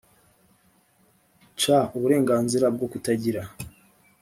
[1.59, 1.61] c
[1.97, 3.43] uburenganzira bwo kutagirwa